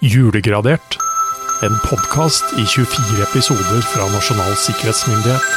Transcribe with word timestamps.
Julegradert. 0.00 0.96
En 1.62 1.74
podkast 1.90 2.44
i 2.58 2.64
24 2.64 3.22
episoder 3.22 3.82
fra 3.84 4.06
Nasjonal 4.08 4.54
sikkerhetsmyndighet. 4.56 5.48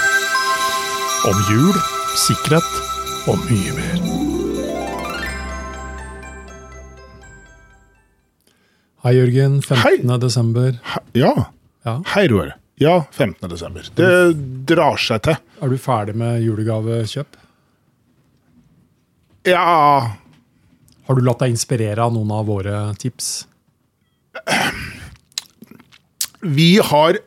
Om 1.30 1.38
jul, 1.48 1.78
sikkerhet 2.20 3.30
og 3.32 3.40
mye 3.48 3.76
mer. 3.78 4.02
Hei, 9.06 9.14
Jørgen. 9.16 9.62
15. 9.62 10.12
desember. 10.20 10.76
Ja. 11.16 11.32
Ja. 11.88 11.96
Hei, 12.12 12.26
Roar. 12.28 12.58
Ja, 12.84 12.98
15. 13.12 13.48
desember. 13.48 13.88
Det 13.96 14.12
drar 14.68 15.00
seg 15.00 15.24
til. 15.24 15.40
Er 15.64 15.72
du 15.72 15.80
ferdig 15.80 16.18
med 16.20 16.44
julegavekjøp? 16.44 17.40
Ja 19.48 19.64
Har 21.08 21.16
du 21.16 21.20
latt 21.24 21.42
deg 21.44 21.52
inspirere 21.52 22.04
av 22.04 22.12
noen 22.16 22.32
av 22.32 22.48
våre 22.48 22.86
tips? 23.00 23.32
Vi 26.44 26.78
har 26.84 27.20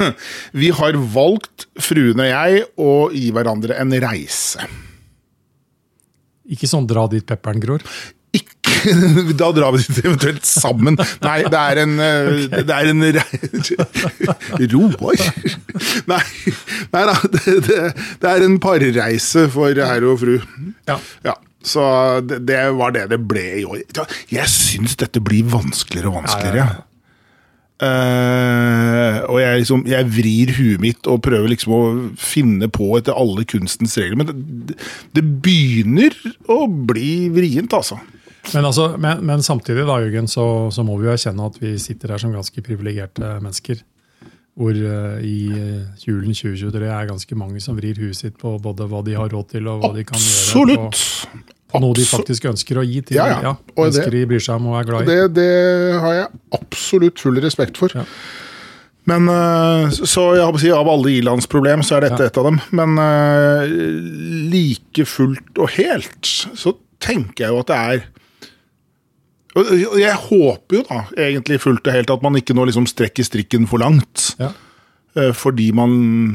Vi 0.62 0.70
har 0.76 1.00
valgt, 1.14 1.66
fruen 1.80 2.22
og 2.22 2.30
jeg, 2.30 2.64
å 2.80 2.94
gi 3.14 3.28
hverandre 3.34 3.76
en 3.80 3.92
reise. 4.02 4.64
Ikke 6.50 6.70
sånn 6.70 6.88
dra 6.90 7.06
dit 7.10 7.26
pepperen 7.26 7.62
gror. 7.62 7.84
Ikke 8.34 8.94
Da 9.40 9.50
drar 9.54 9.74
vi 9.74 9.82
dit 9.82 10.00
eventuelt 10.04 10.46
sammen. 10.46 10.96
Nei, 11.24 11.36
det 11.50 11.60
er 11.60 11.82
en 11.82 11.94
okay. 12.00 12.64
Det 12.64 12.76
er 12.76 12.90
en 12.92 13.04
Roar? 14.74 15.22
Nei, 16.10 16.22
nei 16.94 17.04
da. 17.10 17.16
Det, 17.36 17.56
det, 17.66 17.78
det 18.22 18.32
er 18.32 18.46
en 18.46 18.58
parreise 18.62 19.46
for 19.52 19.74
herre 19.74 20.14
og 20.14 20.20
fru. 20.22 20.36
Ja. 20.88 20.98
Ja, 21.26 21.36
så 21.66 21.82
det, 22.24 22.42
det 22.48 22.62
var 22.78 22.94
det 22.96 23.08
det 23.12 23.20
ble 23.30 23.46
i 23.60 23.66
år. 23.68 23.82
Jeg 24.32 24.48
syns 24.52 24.96
dette 25.00 25.22
blir 25.24 25.48
vanskeligere 25.50 26.12
og 26.12 26.22
vanskeligere. 26.22 26.62
Ja, 26.62 26.70
ja, 26.80 26.89
Eh, 27.80 29.18
og 29.24 29.38
jeg, 29.40 29.60
liksom, 29.62 29.84
jeg 29.88 30.08
vrir 30.12 30.50
huet 30.58 30.82
mitt 30.82 31.06
og 31.08 31.22
prøver 31.24 31.48
liksom 31.48 31.72
å 31.72 31.82
finne 32.20 32.68
på 32.72 32.90
etter 32.98 33.16
alle 33.16 33.46
kunstens 33.48 33.96
regler. 34.00 34.20
Men 34.20 34.32
det, 34.68 34.76
det 35.16 35.24
begynner 35.44 36.16
å 36.52 36.66
bli 36.68 37.30
vrient, 37.32 37.72
altså. 37.76 37.96
Men, 38.50 38.66
altså, 38.66 38.90
men, 39.00 39.22
men 39.24 39.44
samtidig 39.44 39.86
da, 39.88 40.00
Jørgen, 40.02 40.28
så, 40.28 40.44
så 40.74 40.84
må 40.84 40.98
vi 40.98 41.08
jo 41.08 41.14
erkjenne 41.14 41.48
at 41.48 41.56
vi 41.60 41.74
sitter 41.80 42.14
her 42.14 42.20
som 42.20 42.34
ganske 42.34 42.64
privilegerte 42.66 43.38
mennesker. 43.40 43.80
Hvor 44.60 44.76
uh, 44.76 45.20
i 45.24 45.46
eh, 45.54 46.00
julen 46.02 46.34
2023 46.36 46.88
er 46.90 47.08
ganske 47.08 47.36
mange 47.38 47.62
som 47.64 47.78
vrir 47.78 47.96
huet 48.02 48.18
sitt 48.18 48.34
på 48.40 48.56
både 48.60 48.88
hva 48.90 49.00
de 49.06 49.14
har 49.16 49.30
råd 49.32 49.54
til, 49.54 49.70
og 49.70 49.84
hva 49.84 49.92
de 49.94 50.04
kan 50.04 50.20
gjøre. 50.20 50.76
Absolutt! 50.90 51.56
Noe 51.78 51.94
de 51.94 52.02
faktisk 52.02 52.44
ønsker 52.50 52.80
å 52.80 52.84
gi 52.84 53.00
til 53.02 53.16
Ja, 53.20 53.26
ja. 53.40 53.54
Og 53.76 53.92
det- 53.94 54.10
de 54.10 54.26
bryr 54.26 54.40
seg 54.42 54.56
om 54.56 54.66
og 54.66 54.80
er 54.80 54.84
glad 54.90 55.02
i. 55.02 55.06
Det, 55.06 55.34
det 55.34 56.00
har 56.00 56.14
jeg 56.14 56.28
absolutt 56.52 57.18
full 57.22 57.38
respekt 57.40 57.76
for. 57.78 57.88
Ja. 57.94 58.04
Men 59.06 59.28
eh, 59.28 59.90
Så 59.90 60.34
jeg 60.36 60.44
å 60.44 60.58
si, 60.60 60.70
av 60.70 60.86
alle 60.88 61.14
ilandsproblem, 61.20 61.82
så 61.82 61.96
er 61.96 62.00
dette 62.08 62.20
Ja. 62.20 62.26
et 62.26 62.36
av 62.38 62.44
dem. 62.44 62.60
Men 62.72 62.98
eh, 62.98 63.66
like 64.50 65.06
fullt 65.06 65.58
og 65.58 65.70
helt 65.70 66.22
så 66.54 66.74
tenker 67.00 67.46
jeg 67.46 67.54
jo 67.54 67.60
at 67.60 67.66
det 67.66 67.76
er 67.76 68.02
jeg 69.98 70.14
håper 70.14 70.76
jo 70.76 70.82
da 70.86 71.00
egentlig 71.18 71.58
fullt 71.60 71.86
og 71.88 71.92
helt 71.96 72.10
at 72.14 72.22
man 72.22 72.36
ikke 72.38 72.54
nå 72.54 72.68
liksom 72.68 72.86
strekker 72.86 73.24
strikken 73.26 73.66
for 73.66 73.78
langt. 73.82 74.36
Ja. 74.38 74.52
Eh, 75.16 75.32
Fordi 75.36 75.70
man 75.76 75.94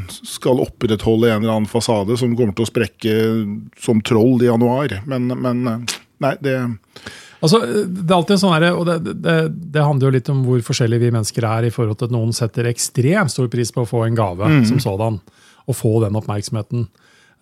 skal 0.09 0.59
opprettholde 0.63 1.31
en 1.31 1.43
eller 1.43 1.53
annen 1.57 1.69
fasade 1.69 2.17
som 2.17 2.35
kommer 2.35 2.55
til 2.57 2.65
å 2.65 2.71
sprekke 2.71 3.13
som 3.79 4.01
troll 4.01 4.43
i 4.43 4.49
januar. 4.49 4.97
Men, 5.05 5.27
men 5.27 5.67
eh, 5.67 5.95
nei, 6.25 6.35
det 6.41 6.57
Altså, 7.45 7.59
det 7.61 8.07
er 8.09 8.15
alltid 8.15 8.33
en 8.37 8.39
sånn 8.41 8.53
her, 8.55 8.63
og 8.73 8.87
det, 8.87 9.11
det, 9.21 9.33
det 9.75 9.81
handler 9.83 10.07
jo 10.07 10.13
litt 10.15 10.29
om 10.33 10.39
hvor 10.47 10.61
forskjellige 10.65 11.03
vi 11.03 11.09
mennesker 11.13 11.45
er 11.45 11.67
i 11.67 11.69
forhold 11.73 11.99
til 11.99 12.07
at 12.07 12.13
noen 12.15 12.31
setter 12.33 12.65
ekstremt 12.71 13.29
stor 13.29 13.49
pris 13.53 13.69
på 13.75 13.83
å 13.83 13.89
få 13.89 14.05
en 14.07 14.15
gave 14.17 14.47
Mm. 14.49 14.63
som 14.65 14.79
sådan, 14.81 15.19
og 15.67 15.77
få 15.77 15.91
den 16.01 16.15
oppmerksomheten. 16.17 16.87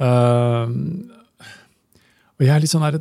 Uh, 0.01 0.67
og 2.35 2.43
jeg 2.43 2.51
er 2.55 2.63
litt 2.65 2.73
sånn 2.73 2.83
her, 2.83 2.97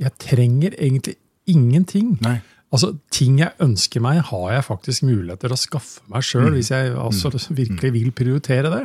jeg 0.00 0.12
trenger 0.24 0.74
egentlig 0.80 1.14
ingenting. 1.46 2.16
Nei. 2.24 2.40
Altså, 2.74 2.92
Ting 3.14 3.38
jeg 3.40 3.54
ønsker 3.62 4.02
meg, 4.02 4.20
har 4.30 4.46
jeg 4.56 4.66
faktisk 4.66 5.06
muligheter 5.06 5.54
å 5.54 5.58
skaffe 5.60 6.02
meg 6.12 6.24
sjøl, 6.26 6.50
hvis 6.56 6.72
jeg 6.74 6.94
altså, 6.98 7.30
virkelig 7.54 7.92
vil 7.94 8.12
prioritere 8.16 8.72
det. 8.72 8.84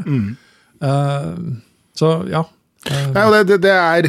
Eh, 0.86 1.40
så 1.98 2.12
ja. 2.30 2.46
Eh, 2.88 3.08
Nei, 3.14 3.26
og 3.26 3.34
det, 3.36 3.42
det, 3.52 3.58
det 3.62 3.74
er 3.78 4.08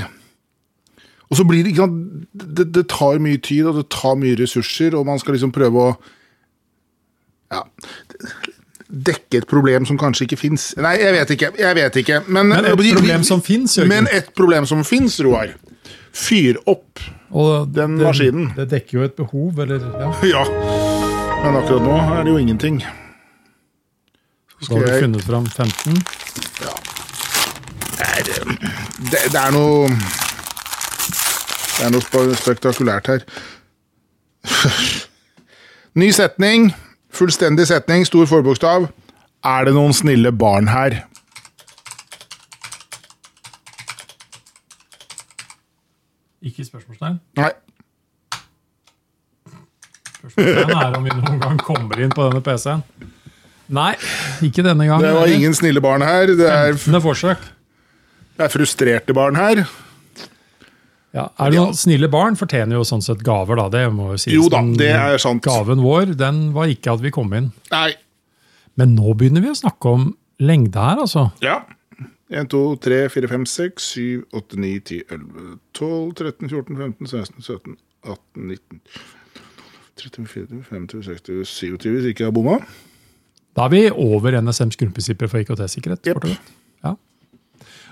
Og 1.29 1.37
så 1.37 1.45
blir 1.45 1.61
det 1.61 1.75
ikke 1.75 1.85
sant 1.85 1.99
det, 2.33 2.65
det 2.73 2.87
tar 2.89 3.21
mye 3.21 3.41
tid, 3.41 3.67
og 3.69 3.81
det 3.81 3.87
tar 3.93 4.17
mye 4.21 4.37
ressurser, 4.41 4.97
og 4.97 5.07
man 5.09 5.21
skal 5.21 5.37
liksom 5.37 5.53
prøve 5.53 5.89
å 5.89 5.93
ja, 7.53 7.61
dekke 8.93 9.43
et 9.43 9.49
problem 9.49 9.87
som 9.89 9.99
kanskje 10.01 10.27
ikke 10.29 10.39
fins. 10.41 10.71
Nei, 10.81 10.95
jeg 11.01 11.17
vet 11.17 11.35
ikke. 11.35 11.51
Jeg 11.61 11.77
vet 11.79 11.99
ikke. 12.03 12.21
Men, 12.29 12.53
Men 12.53 12.69
et 12.69 12.79
problem 12.97 13.25
som 13.29 13.43
finnes, 13.45 13.77
Jørgen. 13.79 13.93
Men 13.93 14.09
et 14.13 14.31
problem 14.37 14.69
som 14.69 14.85
fins, 14.85 15.19
Roar. 15.25 15.55
Fyr 16.13 16.61
opp. 16.69 17.01
Og 17.33 17.69
den 17.75 17.99
det, 17.99 18.07
maskinen. 18.07 18.51
Det 18.57 18.69
dekker 18.71 18.99
jo 18.99 19.05
et 19.07 19.15
behov, 19.19 19.59
eller 19.65 19.81
ja. 19.81 20.11
Ja. 20.35 20.43
Men 21.43 21.57
akkurat 21.59 21.83
nå 21.83 21.95
er 21.99 22.23
det 22.23 22.31
jo 22.31 22.39
ingenting. 22.39 22.83
Så 24.61 24.67
Så 24.67 24.75
har 24.75 24.81
du 24.81 24.87
skal 24.87 25.01
funnet 25.03 25.25
fram 25.27 25.47
15. 25.47 25.97
Ja. 26.63 26.75
det, 29.11 29.19
er, 29.19 29.29
det 29.33 29.41
er 29.41 29.51
noe 29.57 29.89
Det 31.79 31.87
er 31.87 31.91
noe 31.91 32.37
spektakulært 32.39 33.11
her. 33.11 33.25
Ny 36.01 36.11
setning. 36.15 36.71
Fullstendig 37.13 37.67
setning, 37.69 38.07
stor 38.07 38.27
forbokstav. 38.31 38.87
Er 39.45 39.65
det 39.67 39.75
noen 39.75 39.93
snille 39.93 40.31
barn 40.33 40.71
her? 40.71 41.03
Ikke 46.43 46.67
spørsmålstegn. 46.67 47.21
Nei. 47.39 47.51
Spørsmålstegn 50.19 50.75
er 50.79 50.99
om 50.99 51.07
vi 51.07 51.15
noen 51.21 51.43
gang 51.43 51.61
kommer 51.63 52.03
inn 52.03 52.15
på 52.15 52.27
denne 52.29 52.43
PC-en. 52.45 52.83
Nei, 53.73 53.93
ikke 54.45 54.65
denne 54.67 54.85
gangen. 54.89 55.07
Det 55.07 55.15
var 55.17 55.31
ingen 55.33 55.55
snille 55.57 55.81
barn 55.81 56.03
her. 56.05 56.35
Det 56.37 56.49
er, 56.51 56.75
det 56.77 58.45
er 58.45 58.53
frustrerte 58.53 59.15
barn 59.17 59.39
her. 59.39 59.63
Ja, 61.13 61.27
er 61.37 61.53
det 61.53 61.59
noen 61.61 61.77
snille 61.77 62.09
barn 62.13 62.39
fortjener 62.41 62.79
jo 62.79 62.85
sånn 62.89 63.05
sett 63.05 63.21
gaver, 63.25 63.59
da. 63.61 63.67
Det 63.73 63.85
må 63.93 64.15
jo 64.15 64.21
sies. 64.21 64.33
Jo 64.35 64.49
da, 64.53 64.63
det 64.81 64.91
er 64.97 65.21
sant. 65.21 65.45
Gaven 65.45 65.83
vår 65.85 66.15
den 66.19 66.47
var 66.57 66.73
ikke 66.73 66.95
at 66.97 67.05
vi 67.05 67.13
kom 67.13 67.33
inn. 67.37 67.51
Nei. 67.73 67.91
Men 68.81 68.95
nå 68.97 69.13
begynner 69.21 69.45
vi 69.45 69.53
å 69.53 69.59
snakke 69.59 69.93
om 69.93 70.07
lengde 70.43 70.81
her, 70.81 71.03
altså. 71.05 71.27
Ja. 71.45 71.61
1, 72.33 72.49
2, 72.49 72.61
3, 72.81 73.01
4, 73.13 73.29
5, 73.29 73.47
6, 73.53 73.89
7, 73.93 74.25
8, 74.33 74.61
9, 74.65 74.71
10, 74.81 75.03
11, 75.11 75.59
12, 75.77 76.15
13, 76.21 76.49
14, 76.49 76.77
15, 76.77 77.11
16, 77.13 77.43
17, 77.43 77.77
18, 78.03 78.49
19 78.49 78.81
30, 80.03 80.27
40, 80.27 80.63
50, 80.71 81.05
60, 81.05 81.49
27 81.49 81.93
hvis 81.93 82.09
ikke 82.11 82.25
jeg 82.25 82.31
har 82.31 82.35
bomma. 82.35 82.57
Da 83.53 83.67
er 83.69 83.73
vi 83.75 83.83
over 83.91 84.39
NSMs 84.41 84.79
grunnprinsipper 84.81 85.29
for 85.29 85.43
IKT-sikkerhet. 85.43 86.09
Yep. 86.09 86.25
Ja. 86.85 86.95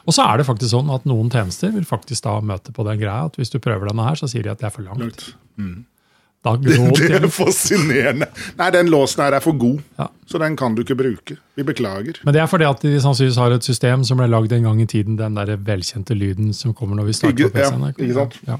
Og 0.08 0.16
så 0.16 0.24
er 0.24 0.40
det 0.40 0.48
faktisk 0.48 0.72
sånn 0.72 0.88
at 0.94 1.04
noen 1.08 1.28
tjenester 1.32 1.74
vil 1.74 1.84
faktisk 1.88 2.24
da 2.24 2.38
møte 2.40 2.72
på 2.72 2.86
den 2.88 3.00
greia 3.02 3.28
at 3.28 3.36
hvis 3.36 3.52
du 3.52 3.60
prøver 3.60 3.92
denne 3.92 4.08
her, 4.08 4.16
så 4.16 4.30
sier 4.30 4.46
de 4.46 4.54
at 4.54 4.62
det 4.62 4.70
er 4.70 4.74
for 4.74 4.88
langt. 4.88 5.28
Da 6.44 6.54
gråt 6.56 6.96
Det 7.00 7.18
er 7.18 7.26
fascinerende. 7.28 8.26
Nei, 8.56 8.70
den 8.72 8.88
låsen 8.88 9.20
her 9.26 9.34
er 9.36 9.42
for 9.44 9.52
god, 9.60 9.82
Ja. 10.00 10.06
så 10.30 10.38
den 10.40 10.56
kan 10.56 10.74
du 10.74 10.80
ikke 10.82 10.96
bruke. 10.96 11.36
Vi 11.58 11.62
beklager. 11.68 12.16
Men 12.24 12.32
det 12.36 12.40
er 12.40 12.48
fordi 12.48 12.64
at 12.64 12.80
de 12.80 12.94
sannsynligvis 13.02 13.36
har 13.42 13.52
et 13.58 13.66
system 13.68 14.04
som 14.08 14.16
ble 14.22 14.28
lagd 14.32 14.52
en 14.56 14.64
gang 14.70 14.80
i 14.80 14.86
tiden, 14.88 15.18
den 15.20 15.36
der 15.36 15.52
velkjente 15.56 16.16
lyden 16.16 16.54
som 16.56 16.72
kommer 16.72 16.96
når 16.96 17.10
vi 17.10 17.12
starter 17.18 17.36
Ikke- 17.36 17.52
på 17.52 17.58
PC-en. 17.60 17.80
ja, 17.84 17.92
ikke 18.06 18.14
sant? 18.22 18.38
Ja. 18.48 18.56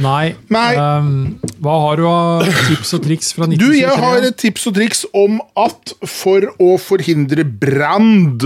Nei. 0.00 0.34
Nei. 0.52 0.70
Um, 0.76 1.38
hva 1.62 1.74
har 1.84 1.96
du 2.00 2.06
av 2.08 2.46
tips 2.66 2.94
og 2.96 3.04
triks 3.04 3.30
fra 3.36 3.46
Du, 3.52 3.68
jeg 3.76 3.92
har 4.00 4.24
et 4.26 4.36
tips 4.40 4.66
og 4.68 4.74
triks 4.76 5.04
om 5.16 5.38
at 5.56 5.92
for 6.08 6.48
å 6.60 6.74
forhindre 6.80 7.44
brand 7.44 8.44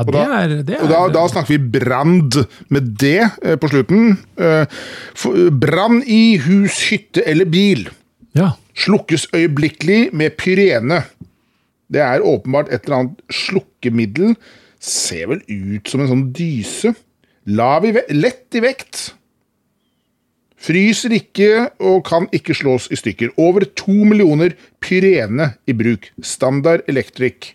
Ja, 0.00 0.06
og 0.06 0.12
det 0.14 0.22
er, 0.24 0.62
det 0.66 0.76
er 0.76 0.82
Og 0.84 0.90
da, 0.92 1.00
da 1.14 1.26
snakker 1.30 1.54
vi 1.54 1.80
brand 1.80 2.38
med 2.72 2.90
D 3.00 3.12
eh, 3.20 3.56
på 3.60 3.70
slutten. 3.70 4.16
Eh, 4.40 4.80
Brann 5.62 6.00
i 6.06 6.38
hus, 6.44 6.80
hytte 6.90 7.24
eller 7.28 7.48
bil. 7.50 7.86
Ja. 8.38 8.52
Slukkes 8.78 9.28
øyeblikkelig 9.34 10.10
med 10.16 10.36
pyrene. 10.40 11.02
Det 11.90 12.02
er 12.04 12.22
åpenbart 12.22 12.70
et 12.70 12.86
eller 12.86 13.00
annet 13.02 13.22
slukkemiddel. 13.34 14.36
Ser 14.80 15.32
vel 15.32 15.42
ut 15.50 15.90
som 15.90 16.04
en 16.04 16.12
sånn 16.12 16.28
dyse. 16.36 16.94
Lav 17.50 17.86
i 17.88 17.94
lett 18.14 18.56
i 18.56 18.62
vekt. 18.64 19.10
Fryser 20.60 21.14
ikke 21.16 21.70
og 21.80 22.02
kan 22.08 22.28
ikke 22.36 22.54
slås 22.56 22.90
i 22.92 22.98
stykker. 23.00 23.32
Over 23.40 23.64
to 23.78 23.94
millioner 24.04 24.52
pyrene 24.84 25.54
i 25.66 25.74
bruk. 25.76 26.10
Standard 26.22 26.84
Electric. 26.88 27.54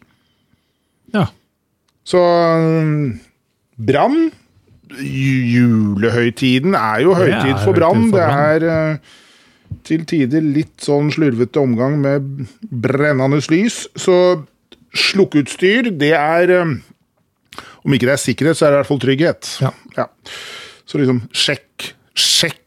ja. 1.14 1.30
Så 2.06 2.22
mm, 2.22 3.06
brann 3.88 4.28
Julehøytiden 4.96 6.76
er 6.78 7.02
jo 7.04 7.16
høytid 7.18 7.58
for 7.64 7.76
brann. 7.76 8.10
Det 8.14 8.26
er 8.26 8.66
eh, 8.70 9.14
til 9.86 10.06
tider 10.08 10.46
litt 10.46 10.86
sånn 10.86 11.10
slurvete 11.14 11.62
omgang 11.62 11.98
med 12.04 12.46
brennende 12.62 13.42
lys. 13.52 13.86
Så 13.98 14.18
slukkeutstyr, 14.96 15.92
det 15.92 16.14
er 16.18 16.54
eh, 16.62 16.76
Om 17.86 17.94
ikke 17.94 18.08
det 18.10 18.16
er 18.16 18.22
sikkerhet, 18.22 18.58
så 18.58 18.66
er 18.66 18.72
det 18.72 18.78
i 18.78 18.82
hvert 18.82 18.92
fall 18.92 19.04
trygghet. 19.04 19.50
Ja. 19.98 20.08
Så 20.90 20.98
liksom 21.02 21.20
sjekk, 21.34 21.95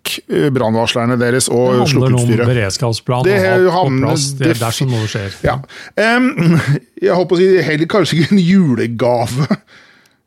sjekk 0.09 0.29
deres 0.29 0.55
brannvarslerne 0.55 1.19
deres 1.21 1.49
Det 1.49 1.57
handler 1.57 1.83
om 1.83 1.91
slukkeutstyret. 1.93 2.47
beredskapsplan 2.49 3.27
Det 3.27 3.37
og 3.39 3.69
alt 3.73 3.93
på 3.93 4.07
plass 4.07 4.31
det, 4.39 4.55
dersom 4.61 4.95
noe 4.95 5.11
skjer. 5.11 5.37
Ja. 5.45 5.59
Um, 5.97 6.59
jeg 7.01 7.15
holdt 7.15 7.31
på 7.31 7.39
å 7.39 7.43
si 7.43 7.51
heller 7.63 7.91
kanskje 7.91 8.19
ikke 8.23 8.35
en 8.35 8.43
julegave. 8.43 9.61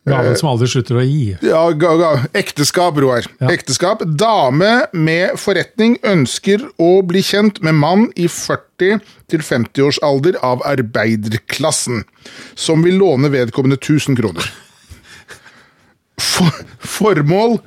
Gaven 0.09 0.33
som 0.33 0.49
aldri 0.49 0.65
slutter 0.65 0.97
å 0.97 1.03
gi. 1.05 1.35
Ja, 1.45 1.61
ga, 1.77 1.91
ga. 1.99 2.07
Ekteskap, 2.33 2.97
Roar. 2.97 3.27
Ja. 3.37 3.51
Ekteskap. 3.53 4.01
Dame 4.17 4.87
med 4.97 5.37
forretning 5.37 5.99
ønsker 6.01 6.63
å 6.81 7.03
bli 7.05 7.21
kjent 7.21 7.61
med 7.61 7.77
mann 7.77 8.07
i 8.17 8.25
40-50 8.25 9.85
års 9.85 10.01
alder 10.01 10.39
av 10.41 10.65
arbeiderklassen, 10.65 12.01
som 12.57 12.81
vil 12.81 12.97
låne 12.97 13.29
vedkommende 13.29 13.77
1000 13.77 14.17
kroner. 14.17 14.49
For, 16.21 16.49
formål 16.81 17.59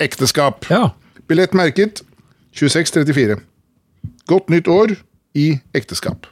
ekteskap. 0.00 0.70
Ja. 0.70 0.92
Billett 1.30 1.54
merket 1.54 2.02
2634. 2.58 3.38
Godt 4.30 4.50
nytt 4.50 4.68
år 4.70 4.96
i 5.38 5.52
ekteskap. 5.78 6.26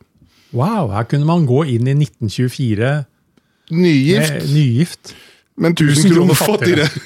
Wow, 0.50 0.91
her 0.95 1.05
kunne 1.06 1.29
man 1.29 1.45
gå 1.47 1.62
inn 1.71 1.87
i 1.91 1.95
1924 1.95 2.93
Nygift, 3.69 4.33
med 4.33 4.47
nygift. 4.55 5.11
men 5.61 5.75
1000 5.77 6.15
kroner 6.15 6.39
fattigere. 6.39 6.89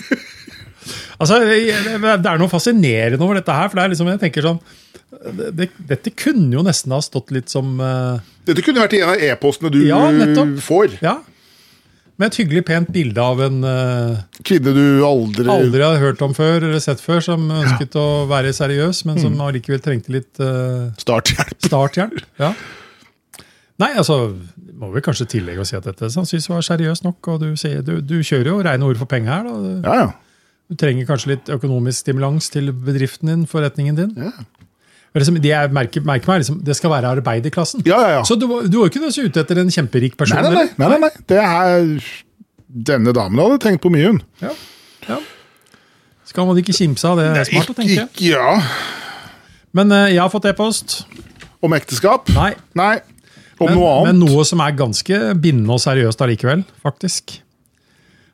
Altså, 1.22 1.36
Det 1.46 2.26
er 2.26 2.38
noe 2.40 2.50
fascinerende 2.50 3.22
over 3.22 3.36
dette 3.38 3.54
her. 3.54 3.68
for 3.70 3.78
det 3.78 3.82
er 3.84 3.90
liksom, 3.92 4.08
jeg 4.10 4.18
tenker 4.24 4.42
sånn, 4.42 4.56
det, 5.54 5.68
Dette 5.86 6.10
kunne 6.18 6.56
jo 6.56 6.64
nesten 6.66 6.90
ha 6.90 6.98
stått 7.04 7.30
litt 7.30 7.52
som 7.52 7.76
uh... 7.78 8.18
Dette 8.48 8.64
kunne 8.66 8.82
vært 8.82 8.96
en 8.98 9.12
av 9.12 9.22
e-postene 9.22 9.70
du 9.70 9.78
Ja, 9.86 10.00
nettopp. 10.10 10.56
får. 10.66 10.96
Ja. 11.04 11.20
Med 12.20 12.28
et 12.28 12.36
hyggelig, 12.42 12.62
pent 12.68 12.90
bilde 12.92 13.22
av 13.24 13.40
en 13.42 13.62
uh, 13.64 14.18
Kvinne 14.44 14.74
du 14.76 14.82
aldri, 15.06 15.46
aldri 15.50 15.80
har 15.82 15.96
hørt 16.02 16.20
om 16.22 16.34
før 16.36 16.58
eller 16.68 16.82
sett 16.84 17.00
før, 17.02 17.22
som 17.24 17.46
ønsket 17.50 17.96
å 17.98 18.04
være 18.30 18.52
seriøs, 18.54 19.00
men 19.08 19.18
som 19.22 19.38
allikevel 19.40 19.80
trengte 19.82 20.12
litt 20.14 20.42
uh, 20.44 20.90
Starthjelp. 21.00 21.56
starthjelp. 21.66 22.20
Ja. 22.42 22.52
Nei, 23.80 23.88
altså, 23.98 24.18
må 24.78 24.92
vi 24.92 25.02
kanskje 25.02 25.26
tillegge 25.32 25.64
å 25.64 25.66
si 25.66 25.74
at 25.78 25.88
dette 25.88 26.10
sannsynligvis 26.12 26.50
var 26.52 26.66
seriøst 26.68 27.06
nok. 27.08 27.32
og 27.32 27.40
Du, 27.42 27.48
sier, 27.58 27.80
du, 27.82 27.96
du 28.04 28.18
kjører 28.20 28.52
jo 28.52 28.60
rene 28.68 28.86
ord 28.86 29.00
for 29.00 29.10
penger 29.10 29.32
her. 29.32 29.48
da. 29.48 29.72
Ja, 29.88 29.96
ja. 30.04 30.12
Du 30.70 30.76
trenger 30.78 31.08
kanskje 31.08 31.34
litt 31.34 31.50
økonomisk 31.52 32.04
stimulans 32.04 32.46
til 32.52 32.70
bedriften 32.72 33.28
din, 33.32 33.42
forretningen 33.50 33.98
din. 33.98 34.12
Ja. 34.20 34.30
Liksom, 35.12 35.36
det 35.44 35.50
jeg 35.50 35.72
merker, 35.76 36.04
merker 36.08 36.30
meg, 36.30 36.40
liksom, 36.40 36.62
det 36.64 36.74
skal 36.78 36.92
være 36.94 37.10
arbeiderklassen. 37.18 37.82
Ja, 37.84 37.98
ja, 38.00 38.12
ja. 38.16 38.22
Så 38.24 38.38
du, 38.40 38.46
du 38.64 38.78
var 38.80 38.88
ikke 38.88 39.10
så 39.12 39.26
ute 39.26 39.42
etter 39.44 39.60
en 39.60 39.72
kjemperik 39.72 40.16
person? 40.16 40.40
Nei, 40.40 40.48
nei, 40.48 40.64
nei. 40.64 40.76
nei, 40.80 40.88
nei, 40.94 41.00
nei. 41.04 41.26
Det 41.28 41.40
er 41.42 41.90
Denne 42.72 43.12
damen 43.12 43.36
hadde 43.36 43.58
tenkt 43.60 43.82
på 43.84 43.90
mye, 43.92 44.14
hun. 44.14 44.22
Ja. 44.40 44.54
ja. 45.10 45.18
Skal 46.24 46.46
man 46.48 46.56
ikke 46.56 46.72
kimse 46.72 47.04
av 47.04 47.20
det? 47.20 47.26
Det 47.34 47.42
er 47.42 47.50
smart 47.50 47.72
å 47.74 47.76
tenke. 47.76 48.06
Ikke, 48.08 48.30
ja. 48.30 48.54
Men 49.76 49.92
uh, 49.92 50.06
jeg 50.08 50.22
har 50.22 50.32
fått 50.32 50.48
e-post. 50.48 51.02
Om 51.60 51.76
ekteskap? 51.76 52.32
Nei. 52.32 52.54
Nei. 52.78 52.94
Om 53.60 53.68
Men, 53.68 53.76
noe 53.76 53.90
annet? 53.92 54.08
men 54.08 54.22
noe 54.24 54.46
som 54.48 54.62
er 54.64 54.72
ganske 54.78 55.18
bindende 55.36 55.76
og 55.76 55.82
seriøst 55.84 56.24
allikevel, 56.24 56.64
faktisk. 56.82 57.36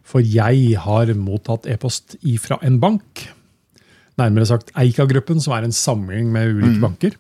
For 0.08 0.22
jeg 0.22 0.78
har 0.86 1.10
mottatt 1.18 1.66
e-post 1.68 2.14
ifra 2.22 2.60
en 2.64 2.78
bank. 2.80 3.26
Nærmere 4.18 4.48
sagt 4.48 4.72
Eika-gruppen, 4.78 5.40
som 5.42 5.54
er 5.56 5.66
en 5.66 5.74
samling 5.74 6.30
med 6.34 6.58
ulike 6.58 6.82
banker. 6.82 7.16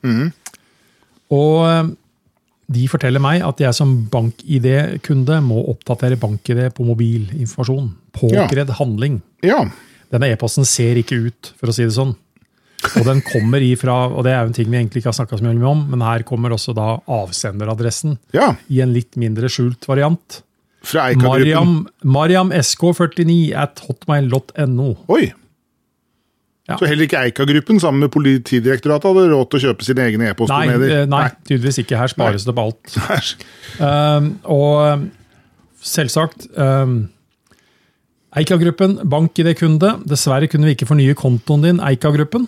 Og 1.34 1.56
eh, 1.68 1.90
de 2.68 2.84
forteller 2.90 3.22
meg 3.22 3.42
at 3.46 3.60
jeg 3.62 3.76
som 3.76 3.94
bank-ID-kunde 4.12 5.40
må 5.44 5.62
oppdatere 5.72 6.18
bank-ID 6.20 6.66
på 6.76 6.84
mobilinformasjon. 6.88 7.92
Påkrevd 8.18 8.74
handling. 8.80 9.20
Ja. 9.46 9.62
Denne 10.12 10.32
e-posten 10.32 10.66
ser 10.68 11.00
ikke 11.00 11.20
ut, 11.28 11.52
for 11.60 11.70
å 11.70 11.76
si 11.76 11.86
det 11.86 11.94
sånn. 11.96 12.12
Og 12.94 13.06
den 13.08 13.22
kommer 13.26 13.62
ifra, 13.64 13.94
og 14.12 14.22
det 14.26 14.34
er 14.34 14.44
jo 14.44 14.50
en 14.50 14.58
ting 14.58 14.68
vi 14.68 14.78
egentlig 14.78 15.02
ikke 15.02 15.10
har 15.10 15.18
snakka 15.18 15.40
så 15.40 15.46
mye 15.46 15.70
om, 15.70 15.80
men 15.90 16.04
her 16.04 16.22
kommer 16.28 16.52
også 16.54 16.74
da 16.76 16.92
avsenderadressen 17.10 18.18
ja. 18.36 18.52
i 18.70 18.82
en 18.84 18.92
litt 18.94 19.18
mindre 19.18 19.50
skjult 19.50 19.88
variant. 19.88 20.42
Fra 20.86 21.08
Eika-gruppen. 21.08 21.26
Mariam, 21.26 21.74
Mariam 22.06 22.52
SK49 22.54 23.40
at 23.58 23.82
hotmail.no. 23.88 24.92
Oi. 25.10 25.32
Ja. 26.68 26.76
Så 26.76 26.84
heller 26.84 27.06
ikke 27.06 27.20
Eika-gruppen 27.24 27.78
sammen 27.80 28.04
med 28.04 28.10
Politidirektoratet 28.12 29.08
hadde 29.08 29.28
råd 29.30 29.46
til 29.48 29.56
å 29.56 29.62
kjøpe 29.62 29.86
sine 29.86 30.04
egne 30.04 30.26
Nei, 30.26 30.32
e-postmedier? 30.34 31.06
Nei, 31.08 31.22
nei, 31.24 31.28
tydeligvis 31.48 31.80
ikke. 31.80 31.96
Her 31.96 32.12
spares 32.12 32.44
det 32.44 32.52
på 32.58 32.64
alt. 32.66 32.98
Nei. 33.08 33.20
Um, 33.80 34.26
og 34.52 34.74
um, 34.84 35.06
selvsagt 35.80 36.44
um, 36.60 36.98
Eika-gruppen, 38.36 38.98
bank-ID-kunde. 39.08 39.94
Dessverre 40.12 40.50
kunne 40.52 40.68
vi 40.68 40.76
ikke 40.76 40.90
fornye 40.90 41.16
kontoen 41.16 41.64
din, 41.64 41.80
Eika-gruppen. 41.80 42.44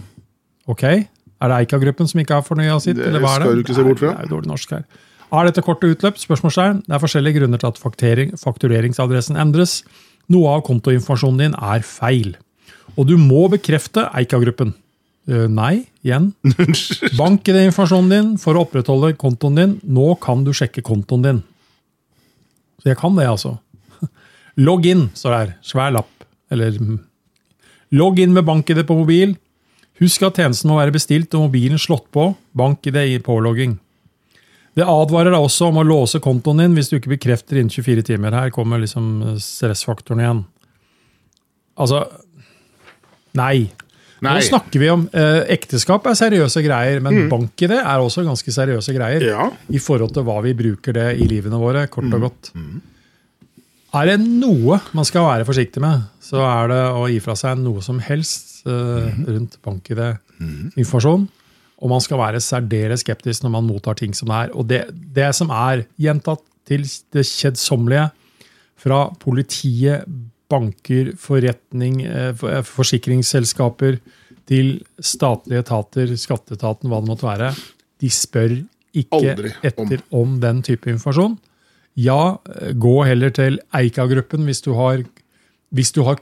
Ok, 0.68 0.84
Er 0.84 1.48
det 1.48 1.62
Eika-gruppen 1.62 2.10
som 2.10 2.20
ikke 2.20 2.36
har 2.36 2.44
fornya 2.44 2.76
sitt? 2.84 2.98
Det 3.00 3.08
eller 3.08 3.24
hva 3.24 3.38
er 3.38 3.40
det? 3.40 3.48
skal 3.48 3.56
du 3.56 3.64
ikke 3.64 3.78
se 3.78 3.86
bort 3.86 4.02
fra. 4.02 4.12
Nei, 4.12 4.20
Det 4.20 4.26
er 4.26 4.28
jo 4.28 4.36
dårlig 4.36 4.52
norsk 4.52 4.76
her. 4.76 4.84
Er 5.30 5.46
dette 5.48 5.64
kortet 5.64 5.96
utløpt? 5.96 6.20
Spørsmålstegn. 6.20 6.84
Det 6.84 6.92
er 6.92 7.00
forskjellige 7.00 7.40
grunner 7.40 7.62
til 7.62 7.70
at 7.70 7.80
faktureringsadressen 7.80 9.40
endres. 9.40 9.80
Noe 10.28 10.52
av 10.58 10.64
kontoinformasjonen 10.68 11.40
din 11.40 11.56
er 11.56 11.86
feil. 11.86 12.34
Og 12.96 13.08
du 13.08 13.16
må 13.20 13.46
bekrefte 13.52 14.06
Eika-gruppen. 14.16 14.74
Uh, 15.30 15.46
nei, 15.52 15.84
igjen. 16.06 16.30
Bank-ID-informasjonen 17.20 18.10
din 18.12 18.30
for 18.40 18.56
å 18.56 18.64
opprettholde 18.64 19.12
kontoen 19.20 19.58
din. 19.58 19.76
Nå 19.84 20.14
kan 20.22 20.46
du 20.46 20.52
sjekke 20.56 20.84
kontoen 20.86 21.26
din. 21.26 21.42
Så 22.80 22.92
jeg 22.92 23.00
kan 23.00 23.18
det, 23.18 23.28
altså. 23.28 23.58
Logg 24.66 24.88
inn, 24.88 25.08
står 25.14 25.34
det 25.34 25.42
her. 25.42 25.52
Svær 25.66 25.94
lapp. 25.94 26.26
Eller 26.50 26.74
mm. 26.80 26.98
Logg 28.00 28.18
inn 28.22 28.34
med 28.34 28.48
bank-ID 28.48 28.82
på 28.88 28.96
mobil. 29.02 29.36
Husk 30.00 30.24
at 30.24 30.40
tjenesten 30.40 30.70
må 30.70 30.78
være 30.80 30.94
bestilt 30.94 31.34
og 31.36 31.48
mobilen 31.48 31.80
slått 31.80 32.08
på. 32.14 32.30
Bank-ID 32.56 32.98
i 33.04 33.20
pålogging. 33.22 33.76
Det 34.78 34.86
advarer 34.86 35.34
deg 35.34 35.42
også 35.42 35.68
om 35.68 35.80
å 35.82 35.84
låse 35.86 36.20
kontoen 36.22 36.62
din 36.62 36.76
hvis 36.78 36.88
du 36.88 36.96
ikke 36.96 37.12
bekrefter 37.16 37.58
innen 37.58 37.72
24 37.72 38.06
timer. 38.06 38.36
Her 38.36 38.54
kommer 38.54 38.80
liksom 38.80 39.36
stressfaktoren 39.42 40.22
igjen. 40.22 40.42
Altså 41.80 42.04
Nei. 43.38 43.70
Nei. 44.20 44.34
Nå 44.36 44.44
snakker 44.44 44.82
vi 44.82 44.90
om 44.92 45.06
eh, 45.16 45.46
Ekteskap 45.54 46.04
er 46.10 46.16
seriøse 46.18 46.60
greier, 46.64 47.00
men 47.04 47.24
bank 47.30 47.62
i 47.64 47.70
det 47.70 47.78
er 47.80 48.02
også 48.02 48.24
ganske 48.26 48.52
seriøse 48.52 48.92
greier. 48.92 49.24
Ja. 49.30 49.48
I 49.72 49.80
forhold 49.80 50.12
til 50.16 50.26
hva 50.28 50.38
vi 50.44 50.52
bruker 50.58 50.96
det 50.96 51.08
i 51.22 51.28
livene 51.30 51.60
våre, 51.60 51.86
kort 51.92 52.12
og 52.12 52.26
godt. 52.28 52.52
Er 53.96 54.06
det 54.12 54.20
noe 54.22 54.76
man 54.94 55.08
skal 55.08 55.24
være 55.26 55.46
forsiktig 55.48 55.82
med, 55.82 56.04
så 56.22 56.44
er 56.46 56.70
det 56.70 56.82
å 57.00 57.08
gi 57.10 57.18
fra 57.24 57.34
seg 57.38 57.58
noe 57.62 57.82
som 57.82 57.98
helst 58.04 58.60
eh, 58.68 59.08
rundt 59.24 59.56
bank-ID-informasjon. 59.64 61.26
Og 61.80 61.88
man 61.88 62.02
skal 62.04 62.20
være 62.20 62.42
særdeles 62.44 63.00
skeptisk 63.00 63.46
når 63.46 63.54
man 63.56 63.66
mottar 63.66 63.96
ting 63.96 64.12
som 64.12 64.28
det 64.28 64.44
er. 64.44 64.52
Og 64.52 64.68
det, 64.68 64.82
det 65.16 65.30
som 65.36 65.48
er 65.48 65.86
gjentatt 65.98 66.44
til 66.68 66.84
det 66.84 67.24
kjedsommelige 67.24 68.10
fra 68.80 69.06
politiet, 69.20 70.04
banker, 70.50 71.12
forretning, 71.20 72.02
eh, 72.04 72.34
eh, 72.34 72.62
forsikringsselskaper, 72.66 74.00
til 74.50 74.80
statlige 74.98 75.62
etater, 75.62 76.10
skatteetaten, 76.18 76.90
hva 76.90 76.98
det 76.98 77.10
måtte 77.12 77.28
være, 77.28 77.52
de 78.02 78.10
spør 78.10 78.56
ikke 78.96 79.20
Aldri 79.20 79.52
om. 79.52 79.68
etter 79.68 80.02
om 80.10 80.40
den 80.42 80.62
type 80.66 80.90
informasjon. 80.90 81.38
Ja, 81.94 82.38
eh, 82.48 82.72
gå 82.74 82.96
heller 83.06 83.30
til 83.30 83.60
Eika-gruppen 83.72 84.44
hvis 84.48 84.62
du 84.66 84.72
har, 84.74 85.04
hvis 85.70 85.92
du 85.92 86.02
har 86.02 86.18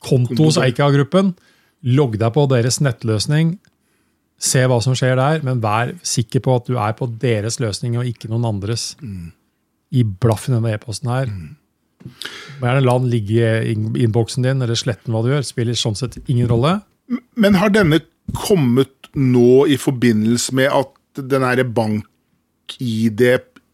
konto 0.00 0.44
hos 0.44 0.58
Eika-gruppen. 0.62 1.34
Logg 1.82 2.18
deg 2.18 2.32
på 2.34 2.46
deres 2.50 2.78
nettløsning. 2.80 3.58
Se 4.38 4.62
hva 4.70 4.78
som 4.82 4.94
skjer 4.94 5.16
der, 5.18 5.42
men 5.42 5.60
vær 5.62 5.96
sikker 6.06 6.42
på 6.44 6.54
at 6.60 6.66
du 6.66 6.76
er 6.78 6.94
på 6.94 7.08
deres 7.18 7.58
løsning 7.58 7.98
og 7.98 8.06
ikke 8.06 8.30
noen 8.30 8.46
andres. 8.46 8.92
I 9.90 10.04
blaffen 10.04 10.54
i 10.54 10.58
denne 10.60 10.74
e-posten 10.76 11.10
her. 11.10 11.26
Må 11.26 11.57
Gjerne 12.60 12.84
la 12.84 12.98
den 12.98 13.10
ligge 13.12 13.48
i 13.64 13.72
inn- 13.74 13.96
innboksen 13.96 14.42
din, 14.46 14.62
eller 14.62 14.74
sletten 14.78 15.14
hva 15.14 15.22
du 15.24 15.30
gjør. 15.32 15.44
Spiller 15.46 15.74
sånn 15.78 15.96
sett 15.98 16.18
ingen 16.28 16.48
rolle. 16.50 16.80
Men 17.36 17.54
har 17.60 17.70
denne 17.72 18.00
kommet 18.36 18.90
nå 19.16 19.66
i 19.72 19.76
forbindelse 19.80 20.52
med 20.58 20.68
at 20.74 21.22
den 21.28 21.42
er 21.48 21.62
bank-ID 21.64 23.22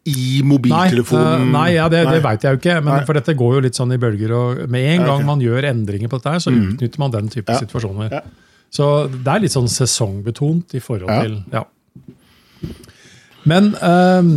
i 0.04 0.42
mobiltelefonen 0.44 1.46
Nei, 1.48 1.52
nei 1.54 1.68
ja, 1.78 1.86
det, 1.88 2.02
det 2.12 2.20
veit 2.24 2.42
jeg 2.44 2.52
jo 2.54 2.60
ikke. 2.60 2.76
Men 2.84 3.06
for 3.08 3.16
dette 3.16 3.34
går 3.40 3.54
jo 3.56 3.60
litt 3.64 3.78
sånn 3.78 3.94
i 3.96 3.98
bølger. 4.00 4.32
og 4.36 4.64
Med 4.70 4.84
en 4.98 5.06
gang 5.08 5.24
man 5.26 5.40
gjør 5.40 5.64
endringer 5.70 6.10
på 6.12 6.18
dette, 6.20 6.34
her, 6.36 6.42
så 6.44 6.52
utnytter 6.52 7.00
man 7.00 7.10
den 7.14 7.30
type 7.32 7.50
Ja. 7.52 7.58
situasjoner. 7.64 8.12
Ja. 8.12 8.20
Så 8.74 8.88
det 9.08 9.30
er 9.32 9.40
litt 9.44 9.54
sånn 9.54 9.68
sesongbetont 9.70 10.74
i 10.76 10.80
forhold 10.82 11.08
til 11.24 11.38
ja. 11.54 11.64
Men 13.48 13.74
um, 13.84 14.30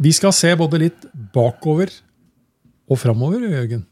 vi 0.00 0.12
skal 0.14 0.32
se 0.32 0.52
både 0.58 0.78
litt 0.80 1.06
bakover 1.34 1.90
og 2.90 2.98
framover, 2.98 3.46
Jørgen. 3.46 3.86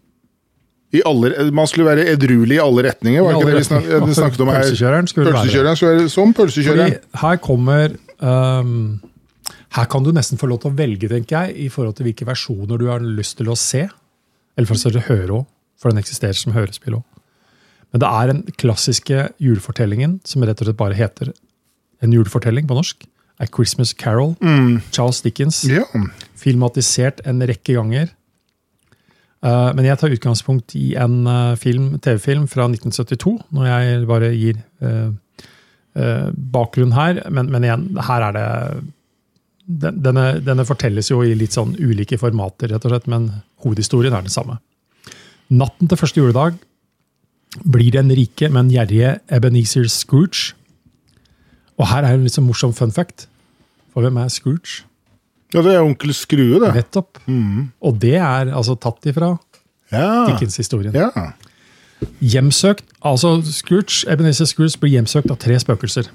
I 0.97 1.03
alle, 1.05 1.51
man 1.53 1.69
skulle 1.69 1.85
være 1.85 2.07
edruelig 2.15 2.57
i 2.57 2.63
alle 2.63 2.87
retninger, 2.87 3.21
var 3.21 3.35
det 3.37 3.43
ikke 3.43 3.51
det 3.51 3.59
vi 3.61 3.67
snak, 3.67 4.15
snakket 4.17 4.41
om 4.41 4.49
her? 4.49 4.63
Pølsekjøreren 4.65 5.11
skulle 5.11 5.27
være 5.27 5.35
det. 5.35 5.43
Pølsekjøreren 5.43 5.77
skulle 5.77 5.99
være 5.99 6.13
som 6.15 6.33
pølsekjøreren. 6.39 6.95
Fordi 6.95 7.21
her 7.23 7.41
kommer 7.45 7.97
um, 8.25 8.73
Her 9.77 9.91
kan 9.93 10.07
du 10.07 10.15
nesten 10.17 10.41
få 10.41 10.49
lov 10.49 10.63
til 10.63 10.73
å 10.73 10.79
velge, 10.79 11.11
tenker 11.13 11.45
jeg, 11.45 11.59
i 11.67 11.69
forhold 11.69 11.99
til 11.99 12.09
hvilke 12.09 12.25
versjoner 12.25 12.81
du 12.81 12.87
har 12.89 13.05
lyst 13.05 13.37
til 13.37 13.53
å 13.53 13.57
se. 13.61 13.85
Eller 14.57 14.71
for 14.71 14.97
å 14.97 15.05
høre 15.11 15.43
òg, 15.43 15.45
for 15.77 15.93
den 15.93 16.01
eksisterer 16.01 16.41
som 16.41 16.57
hørespill 16.57 16.97
òg. 17.03 17.05
Men 17.93 18.01
det 18.03 18.09
er 18.09 18.33
den 18.33 18.43
klassiske 18.61 19.29
julefortellingen, 19.45 20.19
som 20.25 20.45
rett 20.45 20.61
og 20.65 20.71
slett 20.71 20.81
bare 20.81 20.97
heter 20.97 21.35
en 22.05 22.17
julefortelling 22.17 22.65
på 22.69 22.77
norsk. 22.81 23.05
A 23.39 23.47
Christmas 23.47 23.93
Carol. 23.93 24.33
Charles 24.91 25.21
Dickens. 25.23 25.63
Ja. 25.69 25.85
Filmatisert 26.41 27.21
en 27.29 27.45
rekke 27.47 27.77
ganger. 27.77 28.09
Eh, 29.47 29.71
men 29.77 29.87
jeg 29.87 30.01
tar 30.01 30.15
utgangspunkt 30.15 30.75
i 30.79 30.93
en 30.99 31.21
TV-film 31.23 31.99
TV-film 32.03 32.47
fra 32.51 32.67
1972, 32.71 33.35
når 33.55 33.69
jeg 33.71 34.07
bare 34.11 34.31
gir 34.35 34.61
eh, 34.83 35.11
eh, 35.95 36.31
bakgrunn 36.55 36.97
her. 36.97 37.23
Men, 37.31 37.53
men 37.55 37.67
igjen, 37.67 37.91
her 38.09 38.29
er 38.29 38.39
det 38.39 38.47
den, 39.69 40.01
denne, 40.03 40.27
denne 40.43 40.67
fortelles 40.67 41.13
jo 41.13 41.21
i 41.23 41.37
litt 41.39 41.55
sånn 41.55 41.77
ulike 41.77 42.19
formater, 42.19 42.73
rett 42.73 42.89
og 42.89 42.95
slett, 42.95 43.11
men 43.11 43.31
hovedhistorien 43.63 44.17
er 44.17 44.27
den 44.27 44.33
samme. 44.33 44.59
Natten 45.49 45.89
til 45.89 46.01
første 46.01 46.21
juledag 46.21 46.59
blir 47.65 47.93
den 47.95 48.11
rike, 48.13 48.51
men 48.53 48.73
gjerrige 48.73 49.19
Ebenezer 49.33 49.87
Scrooge. 49.93 50.55
Og 51.79 51.89
her 51.93 52.05
er 52.05 52.17
en 52.17 52.27
litt 52.27 52.35
sånn 52.35 52.49
morsom 52.49 52.75
fun 52.77 52.93
fact. 52.93 53.29
For 53.95 54.05
hvem 54.05 54.19
er 54.21 54.33
Scrooge? 54.33 54.88
Ja, 55.55 55.63
det 55.65 55.75
er 55.75 55.83
onkel 55.85 56.13
Skrue, 56.15 56.59
det. 56.61 56.75
Nettopp. 56.77 57.19
Og 57.81 57.99
det 58.03 58.17
er 58.21 58.51
altså 58.53 58.77
tatt 58.81 59.07
ifra 59.09 59.35
Ja. 59.93 60.27
Dickens-historien. 60.29 60.93
ja. 60.95 61.09
Hjemsøkt, 62.23 62.85
altså 63.03 63.41
Scrooge, 63.43 64.05
Ebenezer 64.13 64.47
Scrooge 64.47 64.79
blir 64.79 64.93
hjemsøkt 64.93 65.31
av 65.33 65.39
tre 65.43 65.57
spøkelser. 65.59 66.07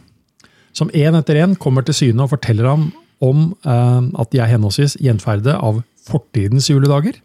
Som 0.74 0.90
én 0.96 1.18
etter 1.18 1.36
én 1.44 1.58
kommer 1.60 1.84
til 1.84 1.94
syne 1.98 2.24
og 2.24 2.30
forteller 2.32 2.70
ham 2.70 2.86
om 3.24 3.50
eh, 3.66 4.02
at 4.22 4.32
de 4.32 4.40
er 4.40 4.48
henholdsvis 4.54 4.96
gjenferde 5.04 5.58
av 5.60 5.82
fortidens 6.08 6.70
juledager, 6.72 7.18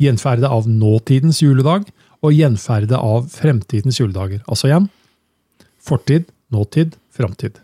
gjenferde 0.00 0.48
av 0.52 0.68
nåtidens 0.68 1.40
juledag 1.42 1.88
og 2.22 2.32
gjenferde 2.36 2.98
av 2.98 3.28
fremtidens 3.32 3.98
juledager. 4.00 4.42
Altså 4.48 4.68
igjen 4.68 4.90
fortid, 5.80 6.28
nåtid, 6.52 6.96
framtid. 7.14 7.56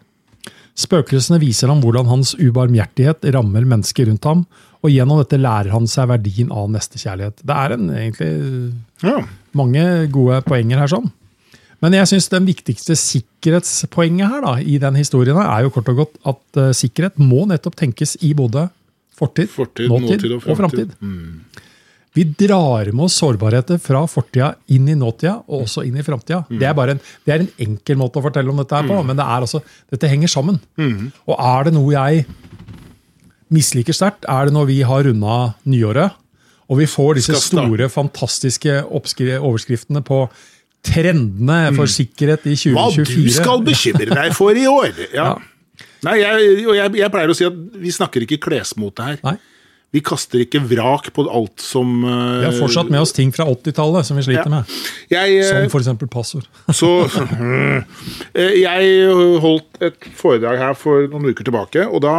Spøkelsene 0.74 1.38
viser 1.38 1.70
ham 1.70 1.82
hvordan 1.84 2.08
hans 2.10 2.32
ubarmhjertighet 2.34 3.26
rammer 3.36 3.66
mennesker 3.68 4.08
rundt 4.10 4.26
ham, 4.26 4.46
og 4.84 4.90
gjennom 4.92 5.20
dette 5.22 5.38
lærer 5.40 5.70
han 5.72 5.86
seg 5.88 6.10
verdien 6.10 6.50
av 6.52 6.66
nestekjærlighet. 6.74 7.44
Det 7.46 7.54
er 7.56 7.74
en, 7.76 7.86
egentlig 7.94 8.30
ja. 9.04 9.20
mange 9.56 9.84
gode 10.12 10.40
poenger 10.48 10.82
her. 10.82 10.90
sånn. 10.92 11.12
Men 11.84 11.96
jeg 11.96 12.10
syns 12.10 12.30
den 12.32 12.46
viktigste 12.48 12.96
sikkerhetspoenget 12.98 14.30
her 14.32 14.44
da, 14.44 14.54
i 14.60 14.78
den 14.80 14.98
historien 14.98 15.38
er 15.40 15.64
jo 15.66 15.72
kort 15.74 15.90
og 15.92 16.02
godt 16.02 16.18
at 16.32 16.60
eh, 16.60 16.72
sikkerhet 16.76 17.20
må 17.20 17.44
nettopp 17.50 17.76
tenkes 17.80 18.16
i 18.24 18.32
både 18.36 18.66
fortid, 19.14 19.50
Fortid, 19.52 19.88
nåtid, 19.92 20.16
nåtid 20.16 20.32
og 20.32 20.40
og 20.42 20.58
framtid. 20.58 20.94
framtid. 20.98 21.60
Vi 22.14 22.22
drar 22.38 22.86
med 22.94 23.04
oss 23.08 23.16
sårbarheter 23.18 23.80
fra 23.82 24.04
fortida 24.06 24.52
inn 24.70 24.86
i 24.88 24.94
nåtida 24.94 25.32
og 25.48 25.64
også 25.64 25.82
inn 25.86 25.96
i 25.98 26.02
framtida. 26.06 26.44
Det, 26.48 26.62
er 26.70 26.90
en- 26.92 27.00
det 27.26 27.34
er 27.34 27.40
en 27.42 27.48
enkel 27.66 27.96
måte 27.98 28.20
å 28.20 28.22
fortelle 28.22 28.50
om 28.52 28.56
dette 28.62 28.76
her 28.76 28.86
på, 28.86 29.00
men 29.04 29.16
det 29.18 29.24
er 29.26 29.40
altså, 29.42 29.60
dette 29.90 30.08
henger 30.12 30.28
sammen. 30.30 30.60
Og 31.26 31.34
er 31.38 31.64
det 31.64 31.74
noe 31.74 31.90
jeg 31.92 32.26
misliker 33.54 33.94
sterkt, 33.94 34.24
er 34.30 34.46
det 34.48 34.54
når 34.54 34.66
vi 34.70 34.80
har 34.86 35.02
runda 35.06 35.54
nyåret, 35.66 36.12
og 36.70 36.78
vi 36.80 36.86
får 36.88 37.14
disse 37.18 37.34
store, 37.44 37.88
fantastiske 37.92 38.78
overskriftene 38.88 40.00
på 40.06 40.22
trendene 40.84 41.74
for 41.76 41.86
sikkerhet 41.90 42.46
i 42.46 42.54
2024. 42.56 42.74
Hva 42.74 43.24
du 43.26 43.30
skal 43.34 43.62
bekymre 43.66 44.14
deg 44.14 44.32
for 44.36 44.52
i 44.56 44.66
år. 44.70 44.92
Ja. 45.14 45.26
Ja. 45.34 45.34
Nei, 46.04 46.18
jeg, 46.20 46.64
jeg, 46.68 46.94
jeg 47.00 47.10
pleier 47.10 47.30
å 47.32 47.34
si 47.34 47.44
at 47.48 47.54
vi 47.80 47.90
snakker 47.90 48.22
ikke 48.26 48.36
klesmote 48.44 49.02
her. 49.06 49.16
Nei. 49.24 49.38
Vi 49.94 50.00
kaster 50.02 50.42
ikke 50.42 50.58
vrak 50.66 51.12
på 51.14 51.24
alt 51.30 51.62
som 51.62 52.00
uh, 52.02 52.40
Vi 52.42 52.46
har 52.48 52.56
fortsatt 52.58 52.90
med 52.90 53.04
oss 53.04 53.14
ting 53.14 53.30
fra 53.34 53.46
80-tallet 53.46 54.08
som 54.08 54.18
vi 54.18 54.24
sliter 54.26 54.50
Ja. 54.50 54.56
med. 54.56 54.78
jeg, 55.12 55.36
uh, 55.44 55.68
Som 55.68 55.68
f.eks. 55.70 56.06
passord. 56.10 56.48
Så 56.80 56.90
uh, 57.06 57.82
Jeg 58.34 59.12
holdt 59.44 59.82
et 59.86 60.08
foredrag 60.18 60.58
her 60.58 60.74
for 60.78 61.06
noen 61.12 61.30
uker 61.30 61.46
tilbake, 61.46 61.86
og 61.86 62.02
da 62.02 62.16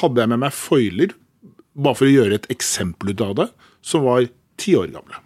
hadde 0.00 0.24
jeg 0.24 0.32
med 0.32 0.42
meg 0.42 0.56
foiler, 0.56 1.14
bare 1.74 1.98
for 1.98 2.08
å 2.08 2.14
gjøre 2.14 2.40
et 2.40 2.50
eksempel 2.54 3.12
ut 3.14 3.22
av 3.22 3.34
det, 3.42 3.48
som 3.84 4.02
var 4.06 4.26
ti 4.58 4.74
år 4.78 4.90
gamle. 4.94 5.20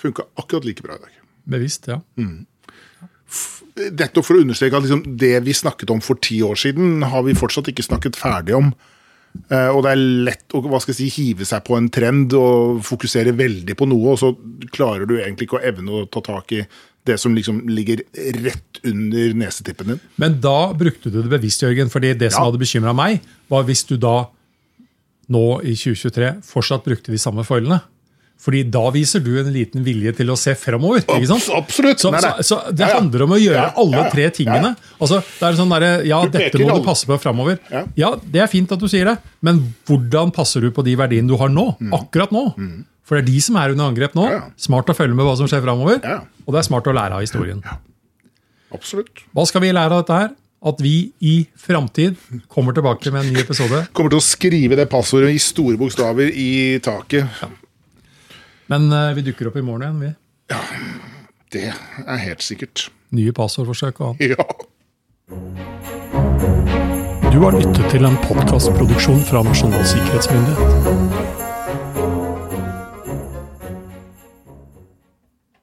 Funka 0.00 0.24
akkurat 0.40 0.64
like 0.64 0.80
bra 0.84 0.94
i 0.96 1.02
dag. 1.02 1.16
Bevisst, 1.52 1.88
ja. 1.90 1.98
Nettopp 3.80 4.24
for 4.26 4.38
å 4.38 4.44
understreke 4.44 4.78
at 4.78 4.86
liksom, 4.86 5.02
det 5.20 5.34
vi 5.44 5.52
snakket 5.56 5.92
om 5.92 6.00
for 6.04 6.16
ti 6.24 6.38
år 6.44 6.56
siden, 6.56 7.02
har 7.12 7.24
vi 7.26 7.34
fortsatt 7.36 7.68
ikke 7.68 7.84
snakket 7.84 8.16
ferdig 8.16 8.56
om. 8.56 8.70
Eh, 9.50 9.68
og 9.70 9.82
det 9.84 9.92
er 9.92 10.00
lett 10.26 10.54
å 10.54 10.60
hva 10.64 10.80
skal 10.82 10.94
jeg 10.94 11.00
si, 11.12 11.22
hive 11.22 11.46
seg 11.46 11.62
på 11.66 11.76
en 11.78 11.88
trend 11.92 12.34
og 12.38 12.80
fokusere 12.86 13.34
veldig 13.38 13.76
på 13.78 13.86
noe, 13.90 14.14
og 14.14 14.18
så 14.18 14.32
klarer 14.74 15.06
du 15.06 15.16
egentlig 15.18 15.46
ikke 15.48 15.60
å 15.60 15.66
evne 15.70 16.00
å 16.00 16.06
ta 16.10 16.22
tak 16.26 16.52
i 16.56 16.64
det 17.08 17.16
som 17.18 17.32
liksom 17.34 17.62
ligger 17.70 18.02
rett 18.44 18.80
under 18.84 19.32
nesetippen 19.40 19.94
din. 19.94 20.00
Men 20.20 20.36
da 20.42 20.72
brukte 20.76 21.10
du 21.10 21.22
det 21.22 21.30
bevisst, 21.32 21.62
Jørgen, 21.64 21.88
fordi 21.92 22.12
det 22.18 22.32
som 22.32 22.42
Ja. 22.44 22.50
hadde 22.50 22.60
bekymra 22.60 22.94
meg, 22.94 23.22
var 23.48 23.64
hvis 23.64 23.86
du 23.88 23.96
da 23.96 24.28
nå 25.30 25.44
i 25.62 25.74
2023 25.78 26.42
fortsatt 26.42 26.84
brukte 26.84 27.10
de 27.14 27.18
samme 27.18 27.44
foilene. 27.46 27.80
Fordi 28.40 28.62
da 28.72 28.82
viser 28.94 29.20
du 29.20 29.34
en 29.42 29.50
liten 29.52 29.82
vilje 29.84 30.14
til 30.16 30.30
å 30.32 30.36
se 30.40 30.54
fremover. 30.56 31.02
ikke 31.04 31.28
sant? 31.28 31.48
Absolutt. 31.52 32.00
Så, 32.00 32.08
så, 32.16 32.30
så 32.46 32.58
det 32.72 32.86
Ja, 32.86 32.88
ja. 32.94 33.00
handler 33.00 33.26
om 33.26 33.34
å 33.36 33.40
gjøre 33.40 33.64
Ja, 33.66 33.72
alle 33.82 33.98
ja, 33.98 34.04
ja. 34.06 34.12
tre 34.14 34.28
tingene. 34.32 34.70
Altså, 34.96 35.18
det 35.26 35.48
er 35.50 35.58
sånn 35.58 35.74
der, 35.74 35.86
ja, 36.08 36.20
Du 36.24 36.38
dette 36.38 36.62
må 36.62 36.78
du 36.78 36.86
passe 36.86 37.04
på 37.10 37.18
fremover. 37.20 37.58
Ja. 37.68 37.82
Ja, 38.00 38.10
det 38.24 38.40
er 38.40 38.48
fint 38.48 38.72
at 38.72 38.80
du 38.80 38.88
sier 38.88 39.10
det, 39.12 39.18
men 39.44 39.60
hvordan 39.90 40.32
passer 40.32 40.64
du 40.64 40.70
på 40.72 40.84
de 40.86 40.96
verdiene 40.96 41.28
du 41.28 41.36
har 41.36 41.52
nå? 41.52 41.66
Akkurat 41.92 42.32
nå. 42.32 42.46
For 43.04 43.18
det 43.18 43.24
er 43.26 43.28
de 43.32 43.40
som 43.44 43.56
er 43.60 43.72
under 43.74 43.90
angrep 43.90 44.16
nå. 44.16 44.24
Mm. 44.24 44.32
Ja, 44.32 44.40
ja. 44.46 44.50
Smart 44.70 44.88
å 44.88 44.96
følge 44.96 45.18
med 45.18 45.26
hva 45.28 45.36
som 45.36 45.48
skjer 45.50 45.60
fremover. 45.66 46.00
Ja. 46.00 46.20
Og 46.46 46.54
det 46.56 46.62
er 46.62 46.68
smart 46.70 46.88
å 46.88 46.94
lære 46.96 47.18
av 47.20 47.24
historien. 47.26 47.60
Absolutt. 48.72 49.24
Hva 49.34 49.44
skal 49.50 49.64
vi 49.64 49.72
lære 49.74 49.96
av 49.96 50.04
dette 50.04 50.18
her? 50.22 50.30
At 50.70 50.80
vi 50.84 50.94
i 51.24 51.34
framtid 51.56 52.16
kommer 52.52 52.72
tilbake 52.76 53.08
med 53.12 53.24
en 53.24 53.32
ny 53.34 53.40
episode. 53.42 53.84
Kommer 53.96 54.12
til 54.12 54.20
å 54.20 54.24
skrive 54.24 54.76
det 54.78 54.88
passordet 54.92 55.32
i 55.32 55.40
store 55.40 55.76
bokstaver 55.80 56.28
i 56.32 56.50
taket. 56.84 57.26
Men 58.70 58.92
eh, 58.94 59.12
vi 59.18 59.22
dukker 59.26 59.50
opp 59.50 59.56
i 59.58 59.62
morgen 59.66 59.82
igjen, 59.82 60.00
vi. 60.00 60.10
Ja, 60.54 60.60
Det 61.50 61.64
er 62.06 62.20
helt 62.22 62.42
sikkert. 62.46 62.88
Nye 63.10 63.32
passordforsøk 63.34 64.00
og 64.00 64.12
annet. 64.12 64.36
Ja. 64.36 64.44
Du 67.30 67.38
har 67.42 67.54
lyttet 67.54 67.90
til 67.90 68.06
en 68.06 68.18
podkastproduksjon 68.26 69.22
fra 69.26 69.42
Nasjonal 69.46 69.86
sikkerhetsmyndighet. 69.86 71.39